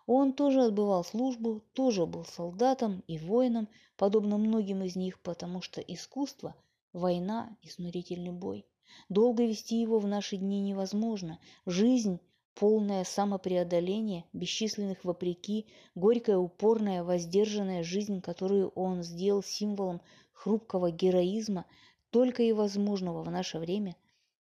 Он 0.06 0.34
тоже 0.34 0.64
отбывал 0.64 1.04
службу, 1.04 1.64
тоже 1.74 2.06
был 2.06 2.26
солдатом 2.26 3.04
и 3.08 3.18
воином, 3.18 3.70
подобно 3.96 4.38
многим 4.38 4.84
из 4.84 4.96
них, 4.96 5.20
потому 5.20 5.62
что 5.62 5.80
искусство– 5.82 6.56
война, 6.94 7.56
изнурительный 7.62 8.32
бой. 8.32 8.66
Долго 9.10 9.46
вести 9.46 9.80
его 9.80 10.00
в 10.00 10.08
наши 10.08 10.38
дни 10.38 10.60
невозможно. 10.60 11.40
Жизнь 11.66 12.20
полное 12.56 13.06
самопреодоление, 13.06 14.26
бесчисленных 14.34 15.06
вопреки, 15.06 15.68
горькая, 15.96 16.38
упорная, 16.38 17.04
воздержанная 17.04 17.84
жизнь, 17.84 18.22
которую 18.22 18.70
он 18.70 19.04
сделал 19.04 19.42
символом 19.42 20.02
хрупкого 20.34 20.92
героизма, 20.92 21.66
только 22.10 22.44
и 22.44 22.52
возможного 22.52 23.24
в 23.24 23.32
наше 23.32 23.60
время, 23.60 23.96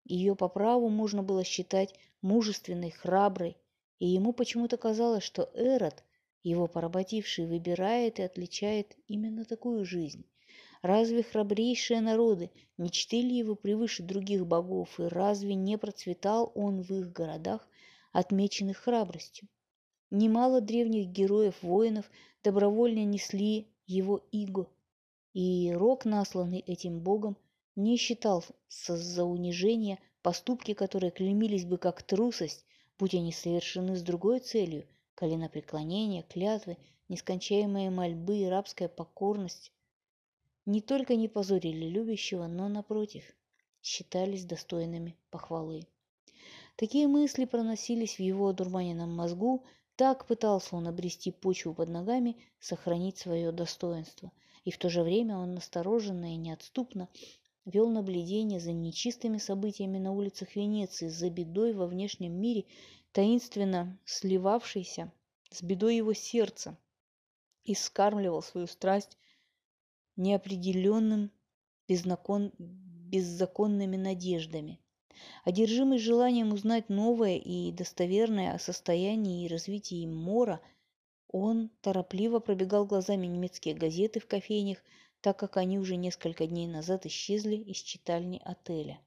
ее 0.04 0.34
по 0.34 0.48
праву 0.48 0.88
можно 0.88 1.22
было 1.22 1.44
считать 1.44 1.94
мужественной, 2.22 2.90
храброй, 2.90 3.58
и 3.98 4.06
ему 4.06 4.32
почему-то 4.32 4.76
казалось, 4.76 5.24
что 5.24 5.50
Эрод, 5.54 6.04
его 6.42 6.66
поработивший, 6.66 7.46
выбирает 7.46 8.18
и 8.18 8.22
отличает 8.22 8.96
именно 9.06 9.44
такую 9.44 9.84
жизнь. 9.84 10.24
Разве 10.82 11.24
храбрейшие 11.24 12.00
народы 12.00 12.50
не 12.76 12.90
чтили 12.90 13.34
его 13.34 13.56
превыше 13.56 14.04
других 14.04 14.46
богов, 14.46 15.00
и 15.00 15.04
разве 15.04 15.54
не 15.54 15.76
процветал 15.76 16.52
он 16.54 16.82
в 16.82 16.90
их 16.92 17.12
городах, 17.12 17.66
отмеченных 18.12 18.78
храбростью? 18.78 19.48
Немало 20.10 20.60
древних 20.60 21.08
героев-воинов 21.08 22.08
добровольно 22.44 23.04
несли 23.04 23.68
его 23.86 24.24
иго, 24.30 24.68
и 25.34 25.72
рок, 25.74 26.04
насланный 26.04 26.60
этим 26.60 27.00
богом, 27.00 27.36
не 27.76 27.96
считал 27.96 28.44
за 28.68 29.24
унижение 29.24 29.98
поступки, 30.22 30.74
которые 30.74 31.10
клеймились 31.10 31.64
бы 31.64 31.78
как 31.78 32.02
трусость, 32.02 32.64
будь 32.98 33.14
они 33.14 33.32
совершены 33.32 33.96
с 33.96 34.02
другой 34.02 34.40
целью, 34.40 34.86
коленопреклонение, 35.14 36.22
клятвы, 36.22 36.76
нескончаемые 37.08 37.90
мольбы 37.90 38.38
и 38.38 38.46
рабская 38.46 38.88
покорность, 38.88 39.72
не 40.66 40.80
только 40.80 41.16
не 41.16 41.28
позорили 41.28 41.86
любящего, 41.86 42.46
но, 42.46 42.68
напротив, 42.68 43.24
считались 43.82 44.44
достойными 44.44 45.16
похвалы. 45.30 45.86
Такие 46.76 47.08
мысли 47.08 47.44
проносились 47.44 48.16
в 48.16 48.20
его 48.20 48.48
одурманенном 48.48 49.14
мозгу, 49.14 49.64
так 49.96 50.26
пытался 50.26 50.76
он 50.76 50.86
обрести 50.86 51.32
почву 51.32 51.74
под 51.74 51.88
ногами, 51.88 52.36
сохранить 52.60 53.18
свое 53.18 53.50
достоинство. 53.50 54.30
И 54.64 54.70
в 54.70 54.78
то 54.78 54.90
же 54.90 55.02
время 55.02 55.38
он 55.38 55.54
настороженно 55.54 56.34
и 56.34 56.36
неотступно 56.36 57.08
вел 57.68 57.90
наблюдение 57.90 58.60
за 58.60 58.72
нечистыми 58.72 59.38
событиями 59.38 59.98
на 59.98 60.12
улицах 60.12 60.56
Венеции, 60.56 61.08
за 61.08 61.28
бедой 61.28 61.74
во 61.74 61.86
внешнем 61.86 62.32
мире, 62.32 62.64
таинственно 63.12 63.98
сливавшейся 64.04 65.12
с 65.50 65.62
бедой 65.62 65.96
его 65.96 66.14
сердца, 66.14 66.78
и 67.64 67.74
скармливал 67.74 68.42
свою 68.42 68.66
страсть 68.66 69.18
неопределенным, 70.16 71.30
безнакон... 71.86 72.52
беззаконными 72.58 73.96
надеждами. 73.96 74.78
Одержимый 75.44 75.98
желанием 75.98 76.52
узнать 76.52 76.88
новое 76.88 77.36
и 77.36 77.72
достоверное 77.72 78.54
о 78.54 78.58
состоянии 78.58 79.44
и 79.44 79.48
развитии 79.48 80.06
Мора, 80.06 80.60
он 81.28 81.70
торопливо 81.82 82.38
пробегал 82.38 82.86
глазами 82.86 83.26
немецкие 83.26 83.74
газеты 83.74 84.20
в 84.20 84.26
кофейнях, 84.26 84.78
так 85.20 85.38
как 85.38 85.56
они 85.56 85.78
уже 85.78 85.96
несколько 85.96 86.46
дней 86.46 86.66
назад 86.66 87.06
исчезли 87.06 87.56
из 87.56 87.78
читальни 87.78 88.40
отеля. 88.44 89.00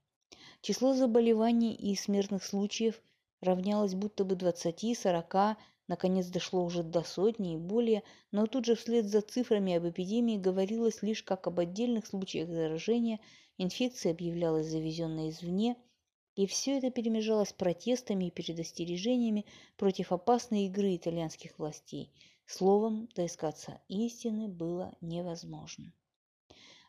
Число 0.61 0.93
заболеваний 0.93 1.73
и 1.73 1.95
смертных 1.95 2.43
случаев 2.43 3.01
равнялось 3.41 3.95
будто 3.95 4.23
бы 4.25 4.35
20-40, 4.35 5.55
наконец 5.87 6.27
дошло 6.27 6.63
уже 6.63 6.83
до 6.83 7.03
сотни 7.03 7.55
и 7.55 7.57
более, 7.57 8.03
но 8.31 8.45
тут 8.45 8.65
же 8.65 8.75
вслед 8.75 9.05
за 9.05 9.21
цифрами 9.21 9.73
об 9.73 9.87
эпидемии 9.87 10.37
говорилось 10.37 11.01
лишь 11.01 11.23
как 11.23 11.47
об 11.47 11.59
отдельных 11.59 12.05
случаях 12.05 12.49
заражения, 12.49 13.19
инфекция 13.57 14.11
объявлялась 14.11 14.67
завезенной 14.67 15.29
извне, 15.29 15.75
и 16.35 16.47
все 16.47 16.77
это 16.77 16.91
перемежалось 16.91 17.53
протестами 17.53 18.25
и 18.25 18.31
предостережениями 18.31 19.45
против 19.77 20.11
опасной 20.11 20.67
игры 20.67 20.95
итальянских 20.95 21.57
властей. 21.59 22.11
Словом, 22.45 23.07
доискаться 23.15 23.81
истины 23.87 24.47
было 24.47 24.95
невозможно. 25.01 25.93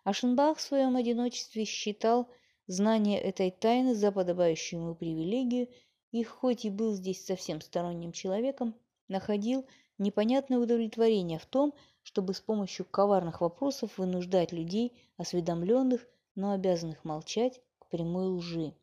Ашенбах 0.04 0.58
в 0.58 0.60
своем 0.60 0.96
одиночестве 0.96 1.64
считал 1.64 2.28
знание 2.66 3.20
этой 3.20 3.50
тайны 3.50 3.94
за 3.94 4.10
подобающую 4.10 4.80
ему 4.80 4.94
привилегию 4.94 5.68
и 6.10 6.24
хоть 6.24 6.64
и 6.64 6.70
был 6.70 6.92
здесь 6.94 7.24
совсем 7.24 7.60
сторонним 7.60 8.12
человеком, 8.12 8.74
находил 9.08 9.66
непонятное 9.98 10.58
удовлетворение 10.58 11.38
в 11.38 11.46
том, 11.46 11.72
чтобы 12.02 12.34
с 12.34 12.40
помощью 12.40 12.84
коварных 12.84 13.40
вопросов 13.40 13.96
вынуждать 13.96 14.52
людей, 14.52 14.92
осведомленных, 15.16 16.06
но 16.34 16.52
обязанных 16.52 17.04
молчать, 17.04 17.60
к 17.78 17.86
прямой 17.86 18.26
лжи. 18.26 18.74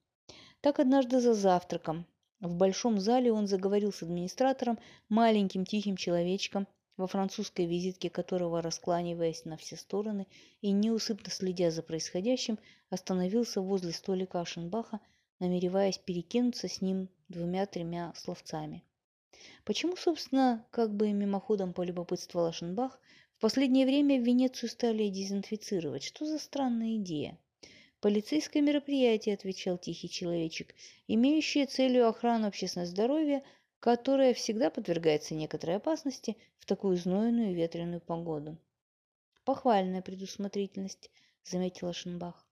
Так 0.61 0.79
однажды 0.79 1.19
за 1.19 1.33
завтраком 1.33 2.05
в 2.39 2.55
большом 2.55 2.99
зале 2.99 3.33
он 3.33 3.47
заговорил 3.47 3.91
с 3.91 4.01
администратором, 4.01 4.79
маленьким 5.09 5.65
тихим 5.65 5.97
человечком, 5.97 6.67
во 6.99 7.07
французской 7.07 7.65
визитке 7.65 8.09
которого, 8.09 8.61
раскланиваясь 8.61 9.45
на 9.45 9.55
все 9.55 9.77
стороны 9.77 10.27
и 10.61 10.71
неусыпно 10.71 11.31
следя 11.31 11.71
за 11.71 11.81
происходящим, 11.81 12.59
остановился 12.89 13.61
возле 13.61 13.93
столика 13.93 14.41
Ашенбаха, 14.41 14.99
намереваясь 15.39 15.97
перекинуться 15.97 16.67
с 16.67 16.81
ним 16.81 17.07
двумя-тремя 17.29 18.11
словцами. 18.17 18.83
Почему, 19.63 19.95
собственно, 19.95 20.65
как 20.71 20.93
бы 20.93 21.13
мимоходом 21.13 21.71
полюбопытствовал 21.71 22.47
Ашенбах, 22.47 22.99
в 23.37 23.39
последнее 23.39 23.85
время 23.85 24.19
Венецию 24.19 24.69
стали 24.69 25.07
дезинфицировать? 25.07 26.03
Что 26.03 26.25
за 26.25 26.37
странная 26.37 26.97
идея? 26.97 27.37
Полицейское 28.01 28.61
мероприятие, 28.61 29.35
отвечал 29.35 29.77
тихий 29.77 30.09
человечек, 30.09 30.75
имеющее 31.07 31.65
целью 31.65 32.09
охрану 32.09 32.47
общественного 32.47 32.89
здоровья, 32.89 33.41
которая 33.79 34.33
всегда 34.33 34.69
подвергается 34.69 35.35
некоторой 35.35 35.77
опасности 35.77 36.37
в 36.59 36.65
такую 36.65 36.97
знойную 36.97 37.51
и 37.51 37.55
ветреную 37.55 38.01
погоду. 38.01 38.57
Похвальная 39.45 40.01
предусмотрительность, 40.01 41.09
заметила 41.43 41.93
Шенбах. 41.93 42.45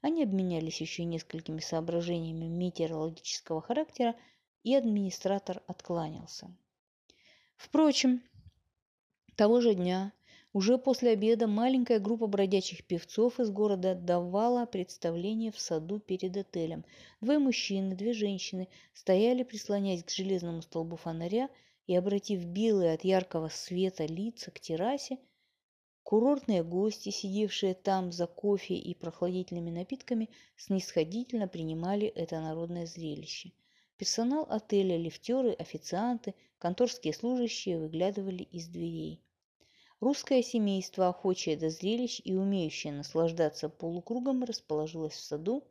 Они 0.00 0.22
обменялись 0.22 0.80
еще 0.80 1.04
несколькими 1.04 1.60
соображениями 1.60 2.46
метеорологического 2.46 3.60
характера, 3.60 4.16
и 4.62 4.74
администратор 4.74 5.62
откланялся. 5.66 6.54
Впрочем, 7.56 8.22
того 9.36 9.60
же 9.60 9.74
дня, 9.74 10.12
уже 10.52 10.78
после 10.78 11.10
обеда, 11.10 11.46
маленькая 11.46 12.00
группа 12.00 12.26
бродячих 12.26 12.84
певцов 12.84 13.38
из 13.38 13.50
города 13.50 13.94
давала 13.94 14.66
представление 14.66 15.52
в 15.52 15.60
саду 15.60 16.00
перед 16.00 16.36
отелем. 16.36 16.84
Двое 17.20 17.38
мужчин 17.38 17.92
и 17.92 17.96
две 17.96 18.12
женщины 18.12 18.68
стояли, 18.92 19.42
прислоняясь 19.42 20.04
к 20.04 20.10
железному 20.10 20.62
столбу 20.62 20.96
фонаря 20.96 21.48
и, 21.86 21.94
обратив 21.94 22.44
белые 22.44 22.94
от 22.94 23.04
яркого 23.04 23.48
света 23.48 24.06
лица 24.06 24.50
к 24.50 24.60
террасе, 24.60 25.18
Курортные 26.10 26.64
гости, 26.64 27.10
сидевшие 27.10 27.74
там 27.74 28.10
за 28.10 28.26
кофе 28.26 28.74
и 28.74 28.94
прохладительными 28.94 29.70
напитками, 29.70 30.28
снисходительно 30.56 31.46
принимали 31.46 32.08
это 32.08 32.40
народное 32.40 32.86
зрелище. 32.86 33.52
Персонал 33.96 34.44
отеля, 34.50 34.96
лифтеры, 34.96 35.52
официанты, 35.52 36.34
конторские 36.58 37.14
служащие 37.14 37.78
выглядывали 37.78 38.42
из 38.42 38.66
дверей. 38.66 39.22
Русское 40.00 40.42
семейство, 40.42 41.08
охочее 41.08 41.58
до 41.58 41.68
зрелищ 41.68 42.22
и 42.24 42.34
умеющее 42.34 42.90
наслаждаться 42.90 43.68
полукругом, 43.68 44.44
расположилось 44.44 45.12
в 45.12 45.20
саду 45.20 45.62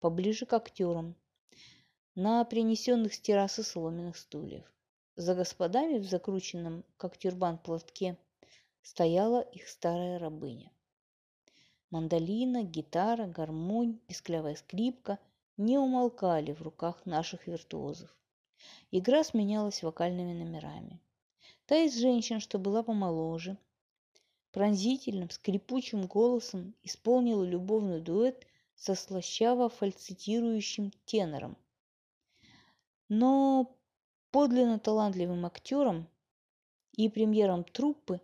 поближе 0.00 0.46
к 0.46 0.54
актерам, 0.54 1.14
на 2.14 2.42
принесенных 2.46 3.12
с 3.12 3.20
террасы 3.20 3.62
соломенных 3.62 4.16
стульев. 4.16 4.64
За 5.16 5.34
господами 5.34 5.98
в 5.98 6.04
закрученном, 6.04 6.82
как 6.96 7.18
тюрбан, 7.18 7.58
платке 7.58 8.16
стояла 8.80 9.42
их 9.42 9.68
старая 9.68 10.18
рабыня. 10.18 10.72
Мандолина, 11.90 12.62
гитара, 12.62 13.26
гармонь, 13.26 13.98
песклявая 14.06 14.54
скрипка 14.54 15.18
не 15.58 15.76
умолкали 15.76 16.52
в 16.52 16.62
руках 16.62 17.04
наших 17.04 17.46
виртуозов. 17.46 18.16
Игра 18.90 19.22
сменялась 19.24 19.82
вокальными 19.82 20.32
номерами. 20.32 21.00
Та 21.66 21.76
из 21.84 21.98
женщин, 21.98 22.40
что 22.40 22.58
была 22.58 22.82
помоложе, 22.82 23.58
пронзительным, 24.54 25.30
скрипучим 25.30 26.06
голосом 26.06 26.76
исполнила 26.84 27.42
любовный 27.42 28.00
дуэт 28.00 28.46
со 28.76 28.94
слащаво 28.94 29.68
фальцитирующим 29.68 30.92
тенором. 31.06 31.56
Но 33.08 33.76
подлинно 34.30 34.78
талантливым 34.78 35.44
актером 35.44 36.06
и 36.92 37.08
премьером 37.08 37.64
труппы 37.64 38.20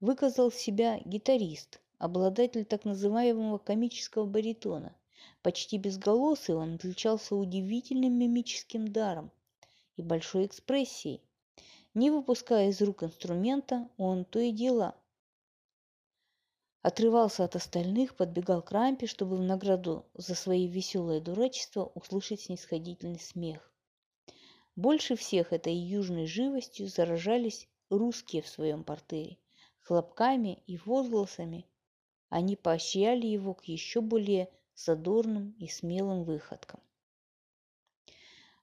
выказал 0.00 0.50
себя 0.50 0.98
гитарист, 1.04 1.78
обладатель 1.98 2.64
так 2.64 2.86
называемого 2.86 3.58
комического 3.58 4.24
баритона. 4.24 4.96
Почти 5.42 5.76
безголосый 5.76 6.54
он 6.54 6.76
отличался 6.76 7.36
удивительным 7.36 8.14
мимическим 8.18 8.88
даром 8.88 9.30
и 9.98 10.02
большой 10.02 10.46
экспрессией. 10.46 11.20
Не 11.92 12.10
выпуская 12.10 12.70
из 12.70 12.80
рук 12.80 13.02
инструмента, 13.02 13.90
он 13.98 14.24
то 14.24 14.38
и 14.38 14.52
дело 14.52 14.94
отрывался 16.86 17.42
от 17.42 17.56
остальных, 17.56 18.14
подбегал 18.14 18.62
к 18.62 18.70
рампе, 18.70 19.08
чтобы 19.08 19.36
в 19.36 19.42
награду 19.42 20.06
за 20.14 20.36
свои 20.36 20.68
веселые 20.68 21.20
дурачества 21.20 21.90
услышать 21.96 22.42
снисходительный 22.42 23.18
смех. 23.18 23.72
Больше 24.76 25.16
всех 25.16 25.52
этой 25.52 25.74
южной 25.74 26.26
живостью 26.26 26.86
заражались 26.86 27.66
русские 27.90 28.40
в 28.42 28.48
своем 28.48 28.84
портере 28.84 29.36
хлопками 29.80 30.62
и 30.68 30.78
возгласами 30.78 31.66
они 32.28 32.54
поощряли 32.54 33.26
его 33.26 33.54
к 33.54 33.64
еще 33.64 34.00
более 34.00 34.48
задорным 34.76 35.56
и 35.58 35.66
смелым 35.66 36.22
выходкам. 36.22 36.78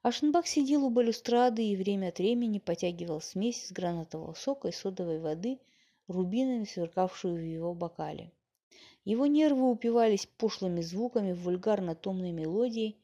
Ашенбах 0.02 0.48
сидел 0.48 0.86
у 0.86 0.90
балюстрады 0.90 1.66
и 1.66 1.76
время 1.76 2.08
от 2.08 2.20
времени 2.20 2.60
потягивал 2.60 3.20
смесь 3.20 3.66
из 3.66 3.74
гранатового 3.74 4.34
сока 4.34 4.70
и 4.70 4.72
содовой 4.72 5.20
воды, 5.20 5.60
рубинами 6.14 6.64
сверкавшую 6.64 7.36
в 7.36 7.46
его 7.46 7.74
бокале. 7.74 8.32
Его 9.06 9.26
нервы 9.26 9.70
упивались 9.70 10.28
пошлыми 10.38 10.82
звуками 10.82 11.34
вульгарно-томной 11.34 12.32
мелодией, 12.32 12.98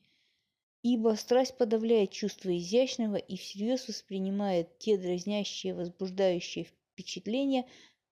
ибо 0.82 1.16
страсть 1.16 1.58
подавляет 1.58 2.12
чувство 2.12 2.58
изящного 2.58 3.18
и 3.18 3.36
всерьез 3.36 3.88
воспринимает 3.88 4.78
те 4.78 4.98
дразнящие, 4.98 5.74
возбуждающие 5.74 6.66
впечатления, 6.66 7.66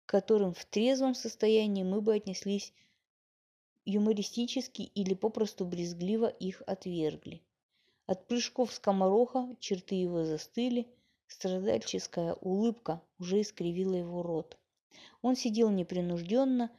к 0.05 0.09
которым 0.09 0.53
в 0.53 0.65
трезвом 0.65 1.13
состоянии 1.13 1.83
мы 1.83 2.01
бы 2.01 2.15
отнеслись 2.15 2.73
юмористически 3.85 4.81
или 4.81 5.13
попросту 5.13 5.65
брезгливо 5.65 6.27
их 6.27 6.63
отвергли. 6.65 7.43
От 8.07 8.27
прыжков 8.27 8.73
скомороха 8.73 9.55
черты 9.59 9.95
его 9.95 10.25
застыли, 10.25 10.87
страдальческая 11.27 12.33
улыбка 12.33 13.01
уже 13.19 13.41
искривила 13.41 13.95
его 13.95 14.23
рот. 14.23 14.57
Он 15.21 15.35
сидел 15.35 15.69
непринужденно 15.69 16.71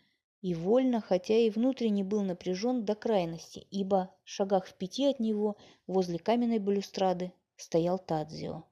и 0.42 0.55
вольно, 0.55 1.00
хотя 1.00 1.35
и 1.35 1.50
внутренне 1.50 2.05
был 2.05 2.22
напряжен 2.22 2.85
до 2.85 2.94
крайности, 2.94 3.66
ибо 3.70 4.14
в 4.24 4.31
шагах 4.31 4.66
в 4.66 4.74
пяти 4.74 5.07
от 5.07 5.20
него, 5.20 5.57
возле 5.87 6.18
каменной 6.18 6.59
балюстрады, 6.59 7.33
стоял 7.57 7.98
Тадзио. 7.98 8.64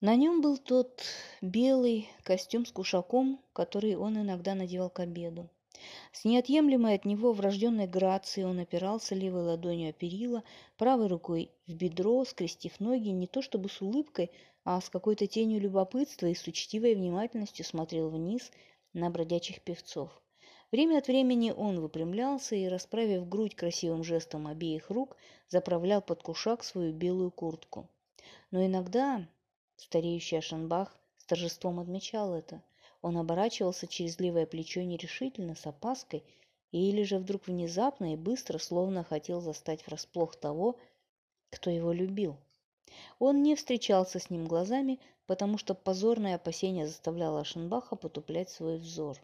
На 0.00 0.16
нем 0.16 0.40
был 0.40 0.58
тот 0.58 1.02
белый 1.40 2.08
костюм 2.24 2.66
с 2.66 2.72
кушаком, 2.72 3.40
который 3.52 3.94
он 3.94 4.20
иногда 4.20 4.54
надевал 4.54 4.90
к 4.90 5.00
обеду. 5.00 5.48
С 6.12 6.24
неотъемлемой 6.24 6.94
от 6.94 7.04
него 7.04 7.32
врожденной 7.32 7.86
грацией 7.86 8.46
он 8.46 8.58
опирался 8.58 9.14
левой 9.14 9.42
ладонью 9.42 9.90
о 9.90 9.92
перила, 9.92 10.42
правой 10.76 11.06
рукой 11.06 11.50
в 11.66 11.74
бедро, 11.74 12.24
скрестив 12.24 12.78
ноги, 12.80 13.08
не 13.08 13.26
то 13.26 13.42
чтобы 13.42 13.68
с 13.68 13.80
улыбкой, 13.80 14.30
а 14.64 14.80
с 14.80 14.88
какой-то 14.88 15.26
тенью 15.26 15.60
любопытства 15.60 16.26
и 16.26 16.34
с 16.34 16.46
учтивой 16.46 16.94
внимательностью 16.94 17.64
смотрел 17.64 18.10
вниз 18.10 18.50
на 18.92 19.10
бродячих 19.10 19.60
певцов. 19.62 20.10
Время 20.70 20.98
от 20.98 21.08
времени 21.08 21.50
он 21.50 21.80
выпрямлялся 21.80 22.56
и, 22.56 22.66
расправив 22.66 23.28
грудь 23.28 23.54
красивым 23.54 24.04
жестом 24.04 24.46
обеих 24.46 24.90
рук, 24.90 25.16
заправлял 25.48 26.00
под 26.00 26.22
кушак 26.22 26.64
свою 26.64 26.92
белую 26.92 27.30
куртку. 27.30 27.88
Но 28.50 28.64
иногда, 28.64 29.26
Стареющий 29.76 30.38
Ашенбах 30.38 30.96
с 31.16 31.24
торжеством 31.24 31.80
отмечал 31.80 32.32
это. 32.34 32.62
Он 33.02 33.18
оборачивался 33.18 33.86
через 33.86 34.18
левое 34.18 34.46
плечо 34.46 34.80
нерешительно, 34.82 35.54
с 35.54 35.66
опаской, 35.66 36.24
или 36.70 37.02
же 37.02 37.18
вдруг 37.18 37.46
внезапно 37.46 38.14
и 38.14 38.16
быстро, 38.16 38.58
словно 38.58 39.04
хотел 39.04 39.40
застать 39.40 39.86
врасплох 39.86 40.36
того, 40.36 40.78
кто 41.50 41.68
его 41.68 41.92
любил. 41.92 42.36
Он 43.18 43.42
не 43.42 43.54
встречался 43.54 44.18
с 44.18 44.30
ним 44.30 44.46
глазами, 44.46 44.98
потому 45.26 45.58
что 45.58 45.74
позорное 45.74 46.36
опасение 46.36 46.86
заставляло 46.86 47.40
Ашенбаха 47.40 47.96
потуплять 47.96 48.48
свой 48.48 48.78
взор. 48.78 49.18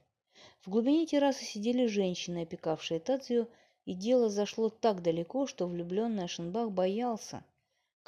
В 0.61 0.69
глубине 0.69 1.07
террасы 1.07 1.45
сидели 1.45 1.87
женщины, 1.87 2.43
опекавшие 2.43 3.01
Тадзио, 3.01 3.47
и 3.87 3.95
дело 3.95 4.29
зашло 4.29 4.69
так 4.69 5.03
далеко, 5.03 5.47
что 5.47 5.67
влюбленный 5.67 6.25
Ашенбах 6.25 6.71
боялся– 6.71 7.43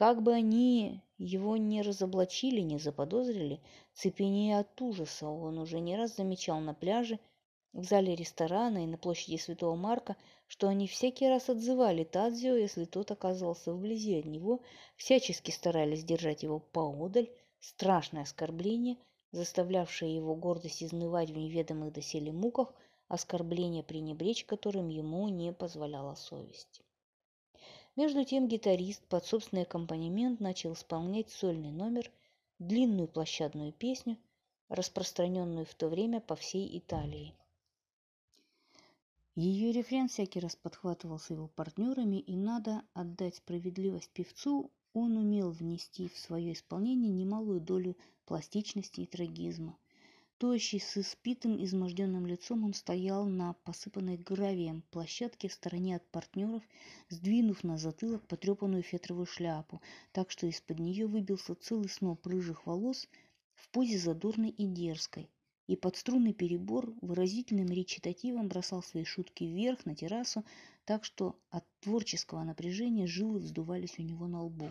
как 0.01 0.23
бы 0.23 0.33
они 0.33 1.03
его 1.21 1.59
не 1.59 1.83
разоблачили, 1.83 2.63
не 2.63 2.79
заподозрили, 2.79 3.61
цепенея 3.93 4.61
от 4.61 4.81
ужаса, 4.81 5.29
он 5.29 5.59
уже 5.59 5.79
не 5.79 5.95
раз 5.95 6.17
замечал 6.17 6.61
на 6.61 6.73
пляже, 6.73 7.19
в 7.75 7.85
зале 7.85 8.17
ресторана 8.17 8.83
и 8.83 8.87
на 8.87 8.97
площади 8.97 9.37
Святого 9.37 9.77
Марка, 9.77 10.17
что 10.47 10.67
они 10.67 10.89
всякий 10.89 11.29
раз 11.29 11.51
отзывали 11.51 12.05
Тадзио, 12.05 12.57
если 12.57 12.87
тот 12.87 13.11
оказывался 13.11 13.75
вблизи 13.75 14.19
от 14.19 14.25
него, 14.25 14.63
всячески 14.97 15.51
старались 15.51 16.05
держать 16.05 16.43
его 16.43 16.59
поодаль, 16.59 17.29
страшное 17.61 18.23
оскорбление, 18.23 18.97
заставлявшее 19.31 20.17
его 20.17 20.35
гордость 20.35 20.83
изнывать 20.83 21.31
в 21.31 21.37
неведомых 21.37 21.93
доселе 21.93 22.33
муках, 22.33 22.73
оскорбление, 23.09 23.83
пренебречь 23.83 24.47
которым 24.47 24.89
ему 24.89 25.29
не 25.29 25.53
позволяла 25.53 26.15
совесть. 26.15 26.81
Между 27.97 28.25
тем 28.25 28.47
гитарист 28.47 29.05
под 29.09 29.27
собственный 29.27 29.63
аккомпанемент 29.63 30.41
начал 30.41 30.75
исполнять 30.75 31.31
сольный 31.31 31.73
номер, 31.73 32.11
длинную 32.59 33.09
площадную 33.09 33.73
песню, 33.73 34.17
распространенную 34.69 35.67
в 35.67 35.75
то 35.75 35.89
время 35.89 36.21
по 36.21 36.37
всей 36.37 36.79
Италии. 36.79 37.35
Ее 39.35 39.73
рефрен 39.73 40.09
всякий 40.09 40.39
раз 40.39 40.55
подхватывался 40.55 41.35
его 41.35 41.49
партнерами, 41.49 42.17
и 42.17 42.37
надо 42.37 42.83
отдать 42.95 43.37
справедливость 43.37 44.11
певцу, 44.11 44.71
он 44.93 45.17
умел 45.17 45.51
внести 45.51 46.09
в 46.09 46.19
свое 46.19 46.53
исполнение 46.53 47.13
немалую 47.13 47.61
долю 47.61 47.97
пластичности 48.27 49.01
и 49.03 49.07
трагизма. 49.07 49.77
Тощий, 50.41 50.81
с 50.81 50.97
испитым, 50.97 51.63
изможденным 51.63 52.27
лицом 52.27 52.65
он 52.65 52.73
стоял 52.73 53.27
на 53.27 53.53
посыпанной 53.53 54.17
гравием 54.17 54.81
площадке 54.91 55.49
в 55.49 55.53
стороне 55.53 55.97
от 55.97 56.11
партнеров, 56.11 56.63
сдвинув 57.11 57.63
на 57.63 57.77
затылок 57.77 58.27
потрепанную 58.27 58.83
фетровую 58.83 59.27
шляпу, 59.27 59.83
так 60.13 60.31
что 60.31 60.47
из-под 60.47 60.79
нее 60.79 61.07
выбился 61.07 61.55
целый 61.55 61.91
сноп 61.91 62.27
рыжих 62.27 62.65
волос 62.65 63.07
в 63.53 63.69
позе 63.69 63.99
задорной 63.99 64.49
и 64.49 64.67
дерзкой. 64.67 65.29
И 65.67 65.77
под 65.77 65.99
струнный 65.99 66.33
перебор 66.33 66.95
выразительным 67.03 67.69
речитативом 67.69 68.49
бросал 68.49 68.83
свои 68.83 69.05
шутки 69.05 69.45
вверх 69.45 69.85
на 69.85 69.95
террасу, 69.95 70.43
так 70.87 71.05
что 71.05 71.39
от 71.51 71.67
творческого 71.81 72.45
напряжения 72.45 73.07
жилы 73.07 73.41
вздувались 73.41 73.99
у 73.99 74.03
него 74.03 74.27
на 74.27 74.43
лбу. 74.45 74.71